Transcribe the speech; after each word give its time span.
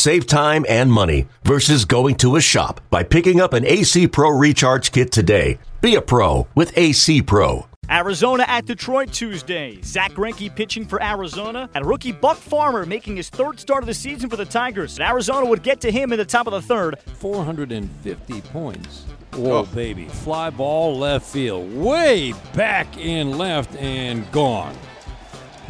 Save 0.00 0.26
time 0.26 0.64
and 0.66 0.90
money 0.90 1.26
versus 1.44 1.84
going 1.84 2.14
to 2.14 2.36
a 2.36 2.40
shop 2.40 2.80
by 2.88 3.02
picking 3.02 3.38
up 3.38 3.52
an 3.52 3.66
AC 3.66 4.08
Pro 4.08 4.30
Recharge 4.30 4.92
Kit 4.92 5.12
today. 5.12 5.58
Be 5.82 5.94
a 5.94 6.00
pro 6.00 6.48
with 6.54 6.72
AC 6.78 7.20
Pro. 7.20 7.66
Arizona 7.90 8.46
at 8.48 8.64
Detroit 8.64 9.12
Tuesday. 9.12 9.78
Zack 9.82 10.12
Greinke 10.12 10.56
pitching 10.56 10.86
for 10.86 11.02
Arizona, 11.02 11.68
and 11.74 11.84
rookie 11.84 12.12
Buck 12.12 12.38
Farmer 12.38 12.86
making 12.86 13.16
his 13.16 13.28
third 13.28 13.60
start 13.60 13.82
of 13.82 13.88
the 13.88 13.92
season 13.92 14.30
for 14.30 14.38
the 14.38 14.46
Tigers. 14.46 14.98
And 14.98 15.06
Arizona 15.06 15.44
would 15.44 15.62
get 15.62 15.82
to 15.82 15.92
him 15.92 16.14
in 16.14 16.18
the 16.18 16.24
top 16.24 16.46
of 16.46 16.54
the 16.54 16.62
third. 16.62 16.98
450 17.16 18.40
points. 18.40 19.04
Whoa, 19.34 19.58
oh. 19.58 19.62
baby. 19.74 20.06
Fly 20.06 20.48
ball 20.48 20.96
left 20.96 21.26
field. 21.26 21.76
Way 21.76 22.32
back 22.54 22.96
in 22.96 23.36
left 23.36 23.76
and 23.76 24.32
gone. 24.32 24.74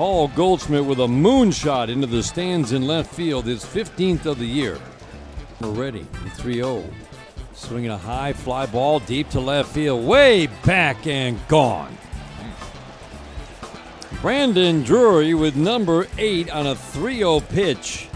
Paul 0.00 0.28
Goldschmidt 0.28 0.86
with 0.86 0.98
a 0.98 1.06
moonshot 1.06 1.90
into 1.90 2.06
the 2.06 2.22
stands 2.22 2.72
in 2.72 2.86
left 2.86 3.14
field, 3.14 3.44
his 3.44 3.62
15th 3.62 4.24
of 4.24 4.38
the 4.38 4.46
year. 4.46 4.78
We're 5.60 5.72
ready. 5.72 6.06
3 6.36 6.54
0. 6.54 6.84
Swinging 7.52 7.90
a 7.90 7.98
high 7.98 8.32
fly 8.32 8.64
ball 8.64 9.00
deep 9.00 9.28
to 9.28 9.40
left 9.40 9.74
field, 9.74 10.06
way 10.06 10.46
back 10.64 11.06
and 11.06 11.38
gone. 11.48 11.98
Brandon 14.22 14.82
Drury 14.82 15.34
with 15.34 15.54
number 15.54 16.06
eight 16.16 16.50
on 16.50 16.66
a 16.66 16.74
3 16.74 17.18
0 17.18 17.40
pitch. 17.40 18.08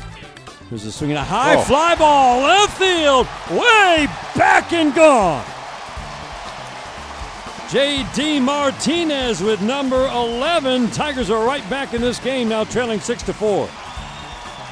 There's 0.71 0.87
a 0.87 0.91
swinging 0.91 1.19
a 1.19 1.23
high 1.23 1.57
oh. 1.57 1.65
fly 1.65 1.97
ball, 1.97 2.41
left 2.41 2.79
field, 2.79 3.27
way 3.51 4.07
back 4.35 4.73
and 4.73 4.95
gone. 4.95 5.45
J.D. 7.75 8.39
Martinez 8.39 9.43
with 9.43 9.61
number 9.61 10.07
11. 10.07 10.93
Tigers 10.93 11.29
are 11.29 11.45
right 11.45 11.69
back 11.69 11.93
in 11.93 12.01
this 12.01 12.21
game 12.21 12.49
now, 12.49 12.63
trailing 12.63 13.01
6 13.01 13.25
to 13.25 13.33
4. 13.33 13.69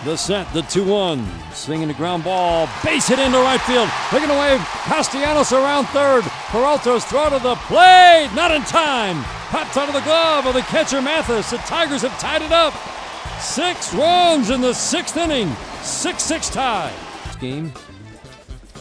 The 0.05 0.17
set, 0.17 0.53
the 0.53 0.63
2 0.63 0.85
1. 0.85 1.27
Swinging 1.53 1.89
the 1.89 1.95
ground 1.95 2.23
ball. 2.23 2.69
Base 2.85 3.09
hit 3.09 3.19
into 3.19 3.39
right 3.39 3.61
field. 3.63 3.89
Looking 4.13 4.31
away. 4.31 4.57
Castellanos 4.85 5.51
around 5.51 5.87
third. 5.87 6.23
Peralta's 6.23 7.05
throw 7.07 7.29
to 7.29 7.41
the 7.41 7.57
plate. 7.67 8.31
Not 8.37 8.53
in 8.53 8.63
time. 8.63 9.21
Pops 9.51 9.77
out 9.77 9.89
of 9.89 9.95
the 9.95 10.01
glove 10.03 10.47
of 10.47 10.55
the 10.55 10.61
catcher 10.61 11.03
Mathis. 11.03 11.51
The 11.51 11.57
Tigers 11.57 12.03
have 12.03 12.17
tied 12.21 12.43
it 12.43 12.53
up. 12.53 12.73
Six 13.41 13.93
runs 13.95 14.51
in 14.51 14.61
the 14.61 14.75
sixth 14.75 15.17
inning. 15.17 15.53
6 15.83 16.23
6 16.23 16.51
tie. 16.51 16.95
Game. 17.41 17.73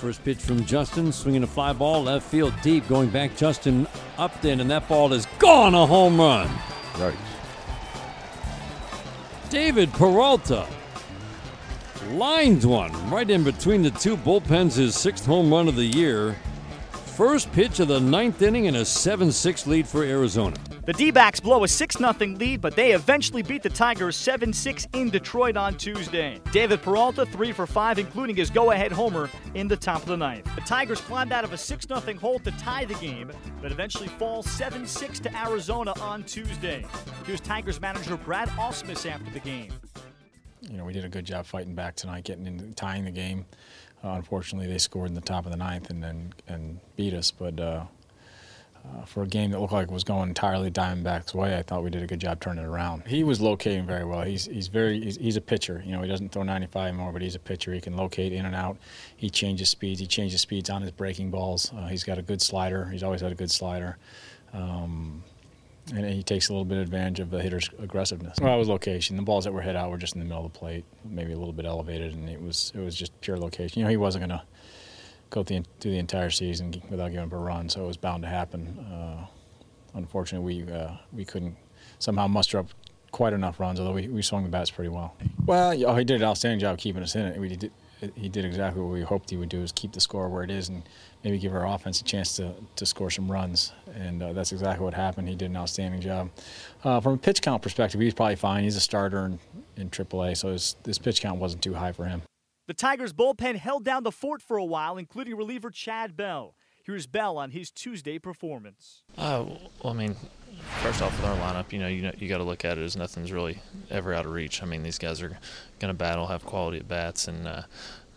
First 0.02 0.24
pitch 0.26 0.40
from 0.40 0.66
Justin. 0.66 1.12
Swinging 1.12 1.44
a 1.44 1.48
fly 1.48 1.74
ball. 1.74 2.02
Left 2.02 2.26
field 2.26 2.56
deep. 2.64 2.88
Going 2.88 3.12
back. 3.12 3.38
Justin 3.38 3.86
Upton. 4.18 4.60
And 4.60 4.72
that 4.72 4.90
ball 4.90 5.14
is 5.14 5.28
gone. 5.38 5.76
A 5.76 5.86
home 5.86 6.20
run. 6.20 6.50
Right. 6.98 7.14
David 9.52 9.94
Peralta 9.94 10.66
lines 12.14 12.66
one 12.66 12.92
right 13.12 13.30
in 13.30 13.44
between 13.44 13.84
the 13.84 13.92
two 13.92 14.18
bullpens, 14.18 14.76
his 14.76 14.96
sixth 14.96 15.26
home 15.26 15.54
run 15.54 15.68
of 15.68 15.76
the 15.76 15.86
year. 15.86 16.36
First 17.16 17.52
pitch 17.52 17.80
of 17.80 17.88
the 17.88 18.00
ninth 18.00 18.42
inning 18.42 18.66
and 18.66 18.78
a 18.78 18.86
7 18.86 19.32
6 19.32 19.68
lead 19.68 19.88
for 19.88 20.04
Arizona. 20.04 20.56
The 20.84 20.94
D 20.94 21.12
backs 21.12 21.40
blow 21.40 21.64
a 21.64 21.68
6 21.68 21.98
0 21.98 22.14
lead, 22.38 22.60
but 22.60 22.76
they 22.76 22.94
eventually 22.94 23.44
beat 23.44 23.62
the 23.62 23.70
Tigers 23.70 24.16
7 24.16 24.52
6 24.52 24.88
in 24.94 25.10
Detroit 25.10 25.56
on 25.56 25.78
Tuesday. 25.78 26.40
David 26.52 26.82
Peralta, 26.82 27.26
3 27.26 27.52
for 27.52 27.68
5, 27.68 28.00
including 28.00 28.36
his 28.36 28.50
go 28.50 28.72
ahead 28.72 28.92
homer 28.92 29.30
in 29.54 29.68
the 29.68 29.78
top 29.78 30.02
of 30.02 30.08
the 30.08 30.18
ninth. 30.18 30.48
The 30.56 30.62
Tigers 30.62 31.00
climbed 31.02 31.32
out 31.32 31.44
of 31.44 31.54
a 31.54 31.58
6 31.58 31.86
0 31.88 32.02
hole 32.20 32.40
to 32.40 32.52
tie 32.52 32.86
the 32.86 32.96
game, 32.96 33.32
but 33.62 33.72
eventually 33.72 34.08
fall 34.08 34.42
7 34.42 34.88
6 34.88 35.20
to 35.20 35.38
Arizona 35.38 35.94
on 36.02 36.24
Tuesday. 36.24 36.84
Here's 37.26 37.42
Tigers 37.42 37.80
manager 37.80 38.18
Brad 38.18 38.50
Ausmus 38.50 39.10
after 39.10 39.30
the 39.32 39.40
game 39.40 39.72
you 40.70 40.78
know, 40.78 40.86
we 40.86 40.94
did 40.94 41.04
a 41.04 41.10
good 41.10 41.26
job 41.26 41.46
fighting 41.46 41.74
back 41.74 41.96
tonight, 41.96 42.24
getting 42.24 42.46
in, 42.46 42.74
tying 42.74 43.06
the 43.06 43.12
game. 43.12 43.46
Uh, 44.04 44.10
unfortunately, 44.12 44.68
they 44.68 44.78
scored 44.78 45.10
in 45.10 45.16
the 45.16 45.22
top 45.22 45.46
of 45.46 45.52
the 45.52 45.58
ninth 45.58 45.90
and 45.90 46.04
and, 46.04 46.36
and 46.48 46.80
beat 46.96 47.14
us. 47.14 47.32
But 47.32 47.60
uh, 47.60 47.86
uh, 48.84 49.06
for 49.06 49.24
a 49.24 49.28
game 49.28 49.52
that 49.52 49.60
looked 49.60 49.74
like 49.74 49.88
it 49.88 49.94
was 49.94 50.04
going 50.04 50.30
entirely 50.30 50.72
Diamondbacks' 50.72 51.34
way, 51.34 51.58
I 51.58 51.62
thought 51.62 51.84
we 51.84 51.90
did 51.90 52.02
a 52.02 52.08
good 52.08 52.20
job 52.20 52.40
turning 52.40 52.64
it 52.64 52.68
around. 52.68 53.04
He 53.06 53.24
was 53.24 53.40
locating 53.40 53.86
very 53.86 54.06
well. 54.06 54.22
He's 54.24 54.46
he's 54.46 54.68
very 54.68 55.00
he's, 55.00 55.18
he's, 55.18 55.38
a 55.38 55.42
pitcher. 55.42 55.84
You 55.86 55.92
know, 55.92 56.02
he 56.02 56.08
doesn't 56.08 56.32
throw 56.32 56.44
95 56.44 56.88
anymore, 56.88 57.12
but 57.12 57.22
he's 57.22 57.36
a 57.36 57.40
pitcher. 57.40 57.74
He 57.74 57.82
can 57.82 57.96
locate 57.96 58.34
in 58.34 58.46
and 58.46 58.56
out. 58.56 58.78
He 59.16 59.30
changes 59.30 59.70
speeds. 59.70 60.00
He 60.00 60.08
changes 60.08 60.42
speeds 60.42 60.70
on 60.70 60.82
his 60.82 60.92
breaking 60.92 61.30
balls. 61.30 61.72
Uh, 61.76 61.88
he's 61.88 62.04
got 62.04 62.18
a 62.18 62.22
good 62.22 62.42
slider. 62.42 62.86
He's 62.86 63.04
always 63.04 63.22
had 63.22 63.32
a 63.32 63.36
good 63.36 63.52
slider. 63.52 63.98
Um, 64.54 65.24
and 65.94 66.06
he 66.06 66.24
takes 66.24 66.50
a 66.50 66.54
little 66.54 66.66
bit 66.66 66.78
of 66.78 66.84
advantage 66.84 67.20
of 67.20 67.30
the 67.30 67.42
hitter's 67.42 67.70
aggressiveness. 67.80 68.38
Well, 68.42 68.54
it 68.54 68.58
was 68.58 68.68
location. 68.68 69.16
The 69.16 69.24
balls 69.24 69.46
that 69.46 69.54
were 69.54 69.62
hit 69.62 69.76
out 69.76 69.90
were 69.90 69.98
just 69.98 70.16
in 70.16 70.20
the 70.20 70.26
middle 70.26 70.46
of 70.46 70.54
the 70.54 70.58
plate, 70.58 70.86
maybe 71.06 71.34
a 71.34 71.38
little 71.38 71.54
bit 71.54 71.66
elevated, 71.66 72.14
and 72.14 72.30
it 72.30 72.42
was 72.42 72.72
it 72.76 72.80
was 72.80 72.96
just 72.96 73.20
pure 73.22 73.38
location. 73.38 73.80
You 73.80 73.86
know, 73.86 73.92
he 73.92 73.98
wasn't 73.98 74.28
going 74.28 74.40
to 74.40 74.46
go 75.32 75.44
through 75.44 75.64
the 75.80 75.98
entire 75.98 76.30
season 76.30 76.82
without 76.90 77.08
giving 77.08 77.26
up 77.26 77.34
a 77.34 77.38
run, 77.38 77.68
so 77.70 77.84
it 77.84 77.88
was 77.88 77.98
bound 77.98 78.22
to 78.22 78.30
happen. 78.30 78.78
Uh, 78.80 79.26
unfortunately, 79.96 80.64
we 80.64 80.72
uh, 80.72 80.92
we 81.12 81.26
couldn't 81.26 81.56
somehow 81.98 82.28
muster 82.28 82.60
up 82.60 82.68
quite 83.12 83.34
enough 83.34 83.60
runs, 83.60 83.80
although 83.80 83.94
we, 83.94 84.08
we 84.08 84.22
swung 84.22 84.44
the 84.44 84.50
bats 84.50 84.70
pretty 84.70 84.90
well. 84.90 85.16
Well, 85.46 85.74
oh, 85.86 85.96
he 85.96 86.04
did 86.04 86.22
an 86.22 86.28
outstanding 86.28 86.60
job 86.60 86.78
keeping 86.78 87.02
us 87.02 87.16
in 87.16 87.26
it. 87.26 87.40
We 87.40 87.50
did, 87.50 87.72
he 88.16 88.30
did 88.30 88.46
exactly 88.46 88.82
what 88.82 88.92
we 88.92 89.02
hoped 89.02 89.30
he 89.30 89.38
would 89.38 89.50
do: 89.50 89.62
is 89.62 89.72
keep 89.72 89.94
the 89.94 90.02
score 90.02 90.30
where 90.30 90.44
it 90.44 90.52
is 90.52 90.70
and 90.70 90.84
maybe 91.24 91.38
give 91.38 91.54
our 91.54 91.66
offense 91.66 92.02
a 92.02 92.04
chance 92.04 92.36
to, 92.36 92.54
to 92.76 92.86
score 92.86 93.10
some 93.10 93.32
runs. 93.32 93.74
And 93.96 94.22
uh, 94.22 94.34
that's 94.34 94.52
exactly 94.52 94.84
what 94.84 94.94
happened. 94.94 95.30
He 95.30 95.36
did 95.36 95.50
an 95.50 95.58
outstanding 95.58 96.02
job. 96.02 96.30
Uh, 96.84 97.00
from 97.00 97.14
a 97.14 97.18
pitch 97.18 97.42
count 97.42 97.62
perspective, 97.62 98.02
he's 98.02 98.14
probably 98.14 98.36
fine. 98.36 98.64
He's 98.64 98.76
a 98.76 98.82
starter 98.82 99.26
in, 99.26 99.40
in 99.78 99.90
AAA, 99.90 100.38
so 100.38 100.52
his, 100.52 100.76
his 100.86 100.98
pitch 100.98 101.22
count 101.22 101.40
wasn't 101.40 101.62
too 101.62 101.74
high 101.74 101.92
for 101.92 102.06
him. 102.06 102.22
The 102.72 102.76
Tigers 102.76 103.12
bullpen 103.12 103.58
held 103.58 103.84
down 103.84 104.04
the 104.04 104.14
fort 104.14 104.42
for 104.42 104.56
a 104.56 104.64
while, 104.64 104.96
including 104.96 105.36
reliever 105.36 105.72
Chad 105.72 106.16
Bell. 106.16 106.56
Here's 106.82 107.06
Bell 107.06 107.38
on 107.38 107.52
his 107.52 107.70
Tuesday 107.70 108.18
performance. 108.18 109.04
Uh, 109.18 109.44
well, 109.84 109.92
I 109.92 109.92
mean, 109.92 110.16
first 110.82 111.02
off 111.02 111.12
with 111.18 111.30
our 111.30 111.36
lineup, 111.36 111.74
you 111.74 111.80
know, 111.80 111.90
you 111.90 112.02
know, 112.04 112.14
you 112.18 112.30
got 112.30 112.38
to 112.38 112.46
look 112.46 112.64
at 112.64 112.78
it 112.78 112.82
as 112.82 112.96
nothing's 112.96 113.34
really 113.34 113.62
ever 113.90 114.14
out 114.14 114.26
of 114.26 114.32
reach. 114.32 114.64
I 114.64 114.66
mean, 114.68 114.84
these 114.84 114.98
guys 114.98 115.22
are 115.22 115.38
going 115.80 115.94
to 115.94 115.94
battle, 115.94 116.28
have 116.28 116.46
quality 116.46 116.78
at 116.78 116.88
bats, 116.88 117.28
and 117.28 117.46
uh, 117.46 117.64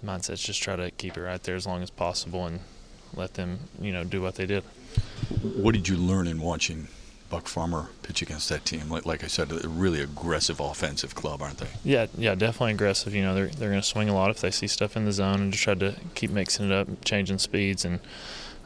mindset's 0.06 0.44
just 0.44 0.62
try 0.62 0.76
to 0.76 0.93
keep 0.93 1.16
it 1.16 1.22
right 1.22 1.43
there 1.43 1.56
as 1.56 1.66
long 1.66 1.82
as 1.82 1.91
possible 1.91 2.47
and 2.47 2.60
let 3.12 3.34
them, 3.34 3.59
you 3.81 3.91
know, 3.91 4.04
do 4.04 4.22
what 4.22 4.37
they 4.37 4.47
did. 4.47 4.62
What 5.43 5.75
did 5.75 5.88
you 5.88 5.97
learn 5.97 6.28
in 6.28 6.41
watching 6.41 6.87
Buck 7.34 7.48
Farmer 7.48 7.88
pitch 8.04 8.22
against 8.22 8.48
that 8.48 8.64
team? 8.64 8.88
Like, 8.88 9.06
like 9.06 9.24
I 9.24 9.26
said, 9.26 9.50
a 9.50 9.68
really 9.68 10.00
aggressive 10.00 10.60
offensive 10.60 11.16
club, 11.16 11.42
aren't 11.42 11.58
they? 11.58 11.66
Yeah, 11.82 12.06
yeah, 12.16 12.36
definitely 12.36 12.74
aggressive. 12.74 13.12
You 13.12 13.22
know, 13.22 13.34
they're 13.34 13.48
they're 13.48 13.70
going 13.70 13.80
to 13.80 13.86
swing 13.86 14.08
a 14.08 14.14
lot 14.14 14.30
if 14.30 14.40
they 14.40 14.52
see 14.52 14.68
stuff 14.68 14.96
in 14.96 15.04
the 15.04 15.10
zone 15.10 15.40
and 15.40 15.52
just 15.52 15.64
try 15.64 15.74
to 15.74 15.96
keep 16.14 16.30
mixing 16.30 16.66
it 16.66 16.72
up, 16.72 16.86
changing 17.04 17.38
speeds, 17.38 17.84
and 17.84 17.98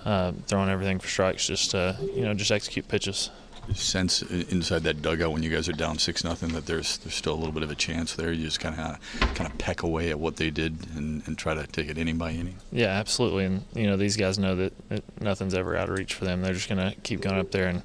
uh, 0.04 0.32
throwing 0.46 0.68
everything 0.68 0.98
for 0.98 1.08
strikes. 1.08 1.46
Just 1.46 1.74
uh, 1.74 1.94
you 2.14 2.20
know, 2.20 2.34
just 2.34 2.50
execute 2.50 2.88
pitches 2.88 3.30
sense 3.74 4.22
inside 4.22 4.82
that 4.84 5.02
dugout 5.02 5.32
when 5.32 5.42
you 5.42 5.50
guys 5.50 5.68
are 5.68 5.72
down 5.72 5.98
six 5.98 6.24
nothing 6.24 6.50
that 6.50 6.66
there's 6.66 6.98
there's 6.98 7.14
still 7.14 7.34
a 7.34 7.36
little 7.36 7.52
bit 7.52 7.62
of 7.62 7.70
a 7.70 7.74
chance 7.74 8.14
there. 8.14 8.32
You 8.32 8.44
just 8.44 8.60
kind 8.60 8.78
of 8.78 9.00
kind 9.34 9.50
of 9.50 9.58
peck 9.58 9.82
away 9.82 10.10
at 10.10 10.18
what 10.18 10.36
they 10.36 10.50
did 10.50 10.86
and, 10.96 11.22
and 11.26 11.38
try 11.38 11.54
to 11.54 11.66
take 11.66 11.88
it 11.88 11.98
inning 11.98 12.18
by 12.18 12.30
inning. 12.30 12.56
Yeah, 12.72 12.88
absolutely. 12.88 13.44
And 13.44 13.64
you 13.74 13.86
know 13.86 13.96
these 13.96 14.16
guys 14.16 14.38
know 14.38 14.56
that, 14.56 14.72
nothing's 15.20 15.54
ever 15.54 15.76
out 15.76 15.88
of 15.88 15.98
reach 15.98 16.14
for 16.14 16.24
them. 16.24 16.42
They're 16.42 16.54
just 16.54 16.68
to 16.68 16.94
keep 17.02 17.20
going 17.20 17.38
up 17.38 17.50
there 17.50 17.68
and 17.68 17.82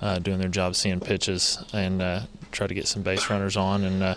uh, 0.00 0.18
doing 0.18 0.38
their 0.38 0.48
job, 0.48 0.74
seeing 0.74 1.00
pitches, 1.00 1.62
and 1.72 2.02
uh, 2.02 2.20
try 2.52 2.66
to 2.66 2.74
get 2.74 2.86
some 2.86 3.02
base 3.02 3.28
runners 3.30 3.56
on. 3.56 3.84
And 3.84 4.02
uh, 4.02 4.14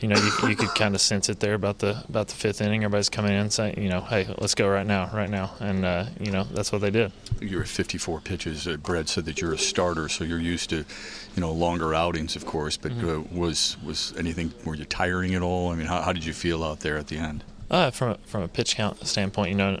you 0.00 0.08
know 0.08 0.16
you, 0.16 0.48
you 0.48 0.56
could 0.56 0.74
kind 0.74 0.94
of 0.94 1.00
sense 1.00 1.28
it 1.28 1.40
there 1.40 1.54
about 1.54 1.78
the 1.78 2.04
about 2.08 2.28
the 2.28 2.34
fifth 2.34 2.60
inning. 2.60 2.84
Everybody's 2.84 3.08
coming 3.08 3.32
in 3.32 3.50
saying, 3.50 3.82
you 3.82 3.88
know, 3.88 4.00
hey, 4.00 4.26
let's 4.38 4.54
go 4.54 4.68
right 4.68 4.86
now, 4.86 5.10
right 5.12 5.30
now, 5.30 5.52
and 5.60 5.84
uh, 5.84 6.06
you 6.20 6.30
know 6.30 6.44
that's 6.44 6.72
what 6.72 6.80
they 6.80 6.90
did. 6.90 7.12
You're 7.40 7.62
at 7.62 7.68
54 7.68 8.20
pitches. 8.20 8.66
Uh, 8.66 8.76
Brad 8.76 9.08
said 9.08 9.24
that 9.26 9.40
you're 9.40 9.52
a 9.52 9.58
starter, 9.58 10.08
so 10.08 10.24
you're 10.24 10.40
used 10.40 10.70
to, 10.70 10.76
you 10.76 11.40
know, 11.40 11.52
longer 11.52 11.94
outings, 11.94 12.36
of 12.36 12.46
course. 12.46 12.76
But 12.76 12.92
mm-hmm. 12.92 13.06
Uh, 13.06 13.38
was 13.38 13.76
was 13.84 14.14
anything? 14.16 14.52
Were 14.64 14.74
you 14.74 14.84
tiring 14.84 15.34
at 15.34 15.42
all? 15.42 15.70
I 15.70 15.76
mean, 15.76 15.86
how, 15.86 16.02
how 16.02 16.12
did 16.12 16.24
you 16.24 16.32
feel 16.32 16.64
out 16.64 16.80
there 16.80 16.96
at 16.96 17.08
the 17.08 17.18
end? 17.18 17.44
Uh, 17.70 17.90
from 17.90 18.10
a, 18.10 18.18
from 18.26 18.42
a 18.42 18.48
pitch 18.48 18.76
count 18.76 19.04
standpoint, 19.06 19.50
you 19.50 19.56
know, 19.56 19.80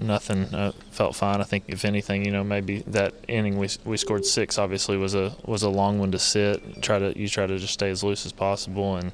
nothing. 0.00 0.54
Uh, 0.54 0.72
felt 0.90 1.14
fine. 1.14 1.40
I 1.40 1.44
think 1.44 1.64
if 1.68 1.84
anything, 1.84 2.24
you 2.24 2.30
know, 2.30 2.44
maybe 2.44 2.80
that 2.88 3.14
inning 3.28 3.58
we 3.58 3.68
we 3.84 3.96
scored 3.96 4.24
six. 4.24 4.58
Obviously, 4.58 4.96
was 4.96 5.14
a 5.14 5.34
was 5.44 5.62
a 5.62 5.68
long 5.68 5.98
one 5.98 6.12
to 6.12 6.18
sit. 6.18 6.82
Try 6.82 6.98
to 6.98 7.18
you 7.18 7.28
try 7.28 7.46
to 7.46 7.58
just 7.58 7.74
stay 7.74 7.90
as 7.90 8.02
loose 8.02 8.26
as 8.26 8.32
possible, 8.32 8.96
and 8.96 9.12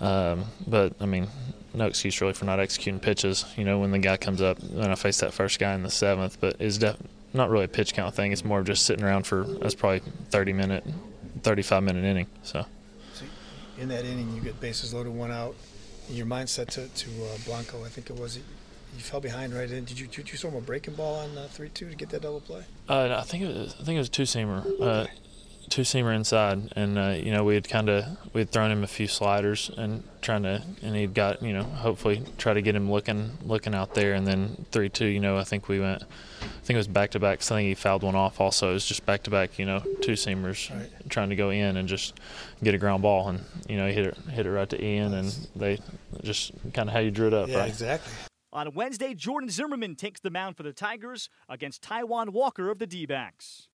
um, 0.00 0.44
but 0.66 0.94
I 1.00 1.06
mean, 1.06 1.28
no 1.74 1.86
excuse 1.86 2.20
really 2.20 2.34
for 2.34 2.44
not 2.44 2.60
executing 2.60 3.00
pitches. 3.00 3.44
You 3.56 3.64
know, 3.64 3.78
when 3.78 3.90
the 3.90 3.98
guy 3.98 4.16
comes 4.16 4.42
up, 4.42 4.62
when 4.62 4.90
I 4.90 4.94
faced 4.94 5.20
that 5.20 5.32
first 5.32 5.58
guy 5.58 5.74
in 5.74 5.82
the 5.82 5.90
seventh, 5.90 6.38
but 6.40 6.56
it's 6.60 6.78
def- 6.78 6.96
not 7.32 7.50
really 7.50 7.64
a 7.64 7.68
pitch 7.68 7.94
count 7.94 8.14
thing. 8.14 8.32
It's 8.32 8.44
more 8.44 8.60
of 8.60 8.66
just 8.66 8.84
sitting 8.84 9.04
around 9.04 9.26
for 9.26 9.44
that's 9.44 9.74
probably 9.74 10.02
30 10.30 10.52
minute, 10.52 10.84
35 11.42 11.82
minute 11.82 12.04
inning. 12.04 12.26
So. 12.42 12.66
in 13.78 13.88
that 13.88 14.04
inning, 14.04 14.34
you 14.34 14.42
get 14.42 14.60
bases 14.60 14.92
loaded, 14.92 15.14
one 15.14 15.30
out. 15.30 15.54
Your 16.08 16.26
mindset 16.26 16.66
to, 16.70 16.88
to 16.88 17.10
uh, 17.24 17.38
Blanco, 17.46 17.84
I 17.84 17.88
think 17.88 18.10
it 18.10 18.16
was. 18.16 18.38
You 18.94 19.00
fell 19.00 19.20
behind 19.20 19.54
right 19.54 19.70
in. 19.70 19.84
Did 19.84 19.98
you 19.98 20.06
did 20.06 20.30
you 20.30 20.38
throw 20.38 20.50
him 20.50 20.56
a 20.56 20.60
breaking 20.60 20.94
ball 20.94 21.16
on 21.16 21.36
uh, 21.36 21.48
three 21.50 21.70
two 21.70 21.88
to 21.88 21.94
get 21.94 22.10
that 22.10 22.22
double 22.22 22.40
play? 22.40 22.62
Uh, 22.88 23.16
I 23.18 23.22
think 23.22 23.44
it 23.44 23.48
was 23.48 23.74
I 23.80 23.84
think 23.84 23.96
it 23.96 24.00
was 24.00 24.08
two 24.08 24.24
seamer. 24.24 24.64
Uh, 24.80 25.06
two 25.72 25.82
seamer 25.82 26.14
inside, 26.14 26.70
and 26.76 26.98
uh, 26.98 27.14
you 27.16 27.32
know 27.32 27.44
we 27.44 27.54
had 27.54 27.66
kind 27.66 27.88
of 27.88 28.04
we 28.34 28.42
had 28.42 28.50
thrown 28.50 28.70
him 28.70 28.84
a 28.84 28.86
few 28.86 29.06
sliders 29.06 29.70
and 29.78 30.02
trying 30.20 30.42
to, 30.42 30.62
and 30.82 30.94
he'd 30.94 31.14
got 31.14 31.42
you 31.42 31.54
know 31.54 31.62
hopefully 31.62 32.22
try 32.36 32.52
to 32.52 32.60
get 32.60 32.76
him 32.76 32.92
looking 32.92 33.38
looking 33.44 33.74
out 33.74 33.94
there, 33.94 34.12
and 34.12 34.26
then 34.26 34.66
three 34.70 34.90
two. 34.90 35.06
You 35.06 35.20
know 35.20 35.38
I 35.38 35.44
think 35.44 35.68
we 35.68 35.80
went, 35.80 36.02
I 36.02 36.46
think 36.64 36.74
it 36.74 36.76
was 36.76 36.88
back 36.88 37.12
to 37.12 37.18
back. 37.18 37.38
I 37.38 37.42
think 37.42 37.68
he 37.68 37.74
fouled 37.74 38.02
one 38.02 38.14
off. 38.14 38.38
Also, 38.38 38.70
it 38.70 38.74
was 38.74 38.84
just 38.84 39.06
back 39.06 39.22
to 39.22 39.30
back. 39.30 39.58
You 39.58 39.64
know 39.64 39.80
two 40.02 40.12
seamers 40.12 40.70
right. 40.70 40.90
trying 41.08 41.30
to 41.30 41.36
go 41.36 41.48
in 41.48 41.78
and 41.78 41.88
just 41.88 42.20
get 42.62 42.74
a 42.74 42.78
ground 42.78 43.02
ball, 43.02 43.30
and 43.30 43.42
you 43.66 43.78
know 43.78 43.86
he 43.86 43.94
hit 43.94 44.06
it 44.06 44.16
hit 44.30 44.44
it 44.44 44.50
right 44.50 44.68
to 44.68 44.84
Ian, 44.84 45.12
nice. 45.12 45.38
and 45.38 45.48
they 45.56 45.78
just 46.22 46.52
kind 46.74 46.90
of 46.90 46.92
how 46.92 47.00
you 47.00 47.10
drew 47.10 47.28
it 47.28 47.34
up. 47.34 47.48
Yeah, 47.48 47.60
right? 47.60 47.68
exactly. 47.68 48.12
On 48.54 48.74
Wednesday, 48.74 49.14
Jordan 49.14 49.48
Zimmermann 49.48 49.96
takes 49.96 50.20
the 50.20 50.30
mound 50.30 50.58
for 50.58 50.62
the 50.62 50.74
Tigers 50.74 51.30
against 51.48 51.82
Taijuan 51.82 52.30
Walker 52.30 52.70
of 52.70 52.78
the 52.78 52.86
D 52.86 53.06
backs. 53.06 53.68